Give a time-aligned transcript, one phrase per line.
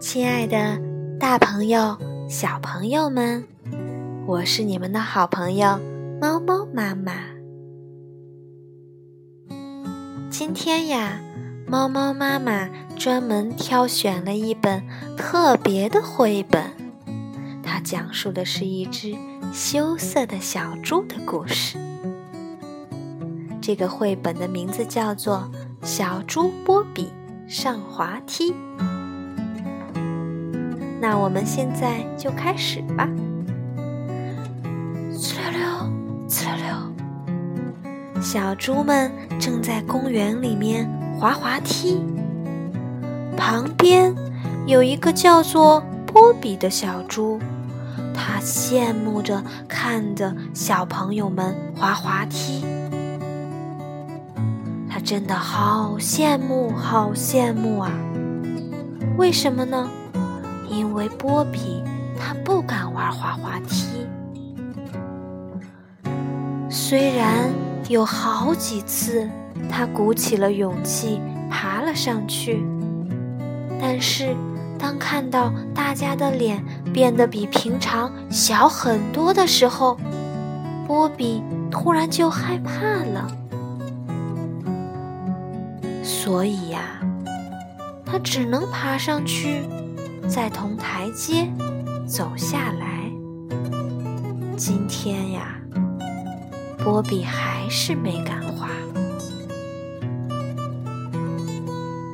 [0.00, 0.80] 亲爱的，
[1.18, 1.96] 大朋友、
[2.28, 3.44] 小朋友们，
[4.26, 5.78] 我是你们的好朋友
[6.20, 7.12] 猫猫妈妈。
[10.30, 11.20] 今天呀，
[11.66, 14.82] 猫猫妈妈专门挑选了一本
[15.16, 16.62] 特别的绘本，
[17.62, 19.14] 它讲述的是一只
[19.52, 21.76] 羞涩的小猪的故事。
[23.66, 25.50] 这个绘本的名字叫做
[25.84, 27.12] 《小猪波比
[27.48, 28.52] 上滑梯》。
[31.00, 33.08] 那我们现在就开始吧。
[35.12, 35.66] 呲溜溜，
[36.28, 36.64] 呲溜
[38.14, 42.00] 溜，小猪们正在公园里面滑滑梯。
[43.36, 44.14] 旁边
[44.68, 47.40] 有一个叫做波比的小猪，
[48.14, 52.64] 它羡慕着看着小朋友们滑滑梯。
[55.06, 57.92] 真的好羡慕，好羡慕啊！
[59.16, 59.88] 为什么呢？
[60.68, 61.80] 因为波比
[62.18, 64.04] 他不敢玩滑滑梯，
[66.68, 67.48] 虽然
[67.88, 69.30] 有好几次
[69.70, 72.66] 他鼓起了勇气爬了上去，
[73.80, 74.34] 但是
[74.76, 76.60] 当看到大家的脸
[76.92, 79.96] 变得比平常小很多的时候，
[80.84, 83.30] 波比突然就害怕了。
[86.26, 86.80] 所以呀，
[88.04, 89.62] 他只能爬上去。
[90.26, 91.48] 再从台阶
[92.04, 93.08] 走下来。
[94.56, 95.56] 今天呀，
[96.78, 98.68] 波比还是没敢滑。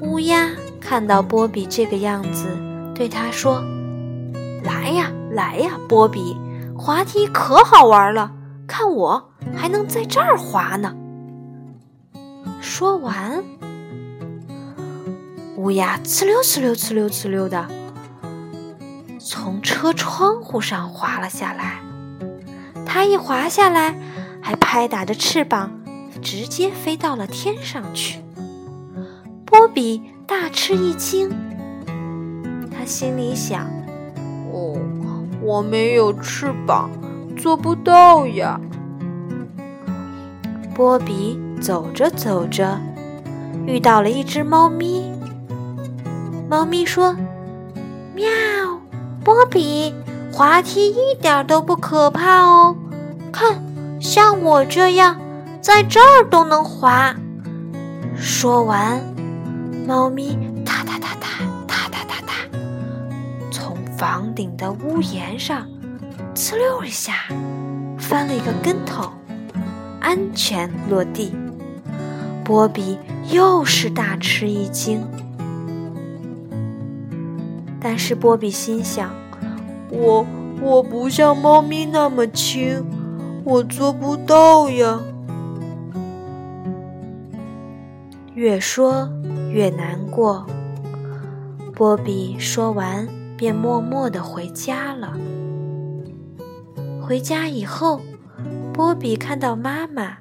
[0.00, 0.48] 乌鸦
[0.80, 2.46] 看到波比这个样子，
[2.94, 3.62] 对他说
[4.64, 6.34] ：“来呀，来呀，波比，
[6.74, 8.32] 滑梯可好玩了，
[8.66, 10.96] 看我还能在这儿滑呢。”
[12.62, 13.44] 说完，
[15.58, 17.66] 乌鸦呲溜呲溜呲溜呲溜的。
[19.18, 21.80] 从车窗户上滑了下来，
[22.86, 23.98] 它一滑下来，
[24.40, 25.72] 还拍打着翅膀，
[26.22, 28.20] 直接飞到了天上去。
[29.44, 31.28] 波比大吃一惊，
[32.70, 33.66] 他心里想
[34.54, 34.78] ：“哦，
[35.42, 36.88] 我没有翅膀，
[37.36, 38.60] 做不到呀。”
[40.72, 42.80] 波比走着走着，
[43.66, 45.07] 遇到了一只猫咪。
[46.48, 47.14] 猫咪说
[48.14, 48.26] ：“喵。”
[49.22, 49.94] 波比，
[50.32, 52.74] 滑梯一点都不可怕哦！
[53.30, 53.62] 看，
[54.00, 55.20] 像我这样，
[55.60, 57.14] 在这儿都能滑。
[58.16, 59.02] 说完，
[59.86, 61.28] 猫咪哒哒哒哒
[61.66, 62.58] 哒哒哒哒，
[63.50, 65.66] 从房顶的屋檐上，
[66.34, 67.12] 呲溜一下，
[67.98, 69.12] 翻了一个跟头，
[70.00, 71.34] 安全落地。
[72.42, 72.98] 波比
[73.30, 75.06] 又是大吃一惊。
[77.80, 79.14] 但是波比心想
[79.90, 80.26] ：“我
[80.60, 82.84] 我不像猫咪那么轻，
[83.44, 85.00] 我做不到呀。”
[88.34, 89.08] 越说
[89.52, 90.46] 越难过。
[91.74, 95.16] 波比说完，便默默的回家了。
[97.00, 98.00] 回家以后，
[98.72, 100.18] 波比看到妈妈，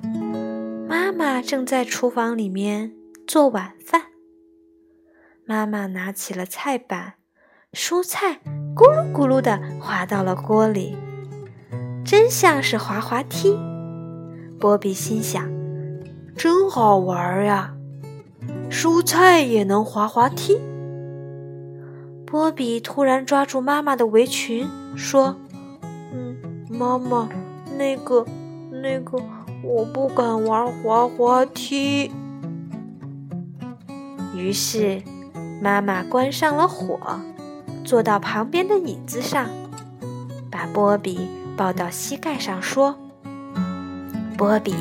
[0.87, 2.93] 妈妈正在厨房里面
[3.27, 4.03] 做晚饭。
[5.45, 7.16] 妈妈拿起了菜板。
[7.77, 8.39] 蔬菜
[8.75, 10.97] 咕噜咕噜地滑到了锅里，
[12.03, 13.55] 真像是滑滑梯。
[14.59, 15.47] 波比心想
[16.35, 17.75] ：“真好玩呀，
[18.71, 20.59] 蔬菜也能滑滑梯。”
[22.25, 25.35] 波比突然抓住妈妈的围裙，说
[26.11, 26.35] ：“嗯，
[26.71, 27.29] 妈妈，
[27.77, 28.25] 那个，
[28.71, 29.19] 那个，
[29.61, 32.11] 我不敢玩滑滑梯。”
[34.35, 34.99] 于是，
[35.61, 36.99] 妈妈关上了火。
[37.87, 39.47] 坐到旁边的椅子上，
[40.51, 42.93] 把波比抱到膝盖上，说
[44.37, 44.75] ：“波比，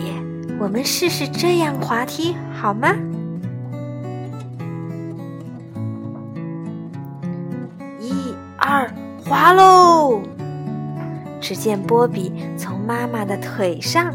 [0.59, 2.97] 我们试试这样滑梯好吗？”
[8.01, 8.93] 一二，
[9.25, 10.21] 滑喽！
[11.41, 14.13] 只见波比从妈妈的腿上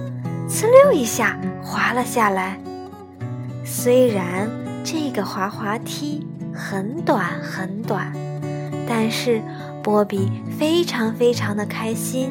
[0.50, 2.60] 呲溜一下滑了下来。
[3.64, 4.52] 虽然
[4.84, 8.12] 这个滑滑梯很短很短。
[8.94, 9.42] 但是
[9.82, 10.30] 波比
[10.60, 12.30] 非常非常的开心，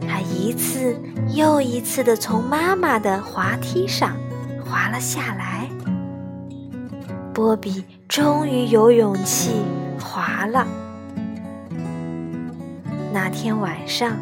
[0.00, 0.96] 他一次
[1.34, 4.16] 又一次的从妈妈的滑梯上
[4.64, 5.68] 滑了下来。
[7.34, 9.50] 波比终于有勇气
[10.00, 10.64] 滑了。
[13.12, 14.16] 那天晚上，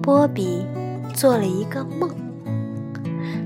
[0.00, 0.64] 波比
[1.12, 2.10] 做了一个梦，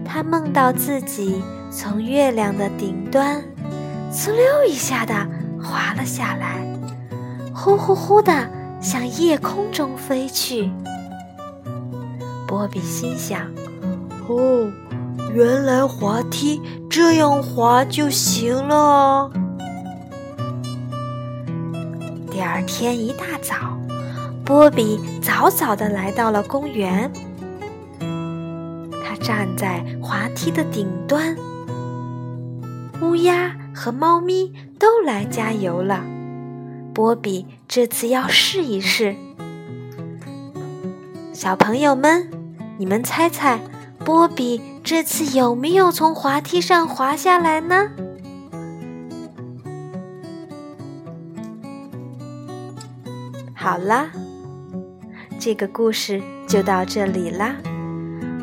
[0.05, 3.43] 他梦到自己从月亮的顶端，
[4.13, 5.27] 呲溜一下的
[5.71, 6.67] 滑了下来，
[7.55, 8.33] 呼呼呼的
[8.81, 10.69] 向夜空中飞去。
[12.49, 13.43] 波比心想
[14.27, 14.69] ：“哦，
[15.33, 19.31] 原来滑梯这样滑就行了。”
[22.33, 23.79] 第二天一大早，
[24.45, 27.09] 波比早早的来到了公园。
[29.05, 31.37] 他站在滑梯的顶端，
[33.01, 36.03] 乌鸦和猫咪都来加油了。
[36.93, 39.15] 波比这次要试一试。
[41.33, 42.29] 小朋友们。
[42.79, 43.61] 你们猜猜，
[44.07, 47.91] 波比这次有没有从滑梯上滑下来呢？
[53.53, 54.11] 好啦，
[55.39, 57.57] 这个故事就到这里啦。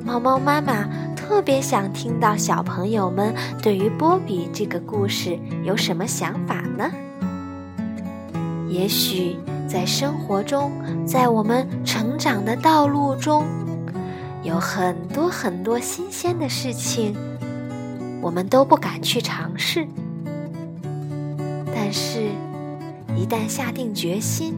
[0.05, 0.87] 猫猫妈妈
[1.27, 6.89] 特别想听到小朋友们对于波比这个故事有什么想法呢？
[8.69, 9.35] 也许
[9.67, 10.71] 在生活中，
[11.05, 13.45] 在我们成长的道路中。
[14.41, 17.13] 有很多很多新鲜的事情，
[18.21, 19.85] 我们都不敢去尝试。
[21.75, 22.29] 但是，
[23.17, 24.55] 一旦下定决心，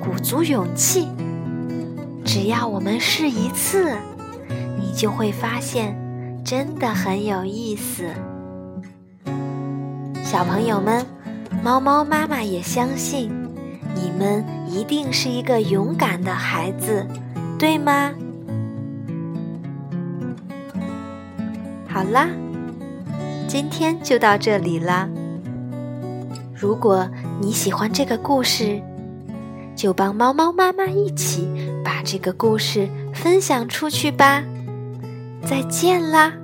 [0.00, 1.06] 鼓足勇气，
[2.24, 3.96] 只要我们试一次，
[4.84, 5.96] 你就会发现，
[6.44, 8.04] 真的很有意思。
[10.22, 11.06] 小朋友们，
[11.62, 13.30] 猫猫妈妈也相信，
[13.94, 17.06] 你们一定是一个勇敢的孩子，
[17.58, 18.12] 对吗？
[21.88, 22.28] 好啦，
[23.48, 25.08] 今天就到这里啦。
[26.54, 27.08] 如果
[27.40, 28.82] 你喜欢这个故事，
[29.74, 31.48] 就帮猫猫妈妈一起
[31.82, 34.44] 把这个故事分享出去吧。
[35.44, 36.43] 再见啦！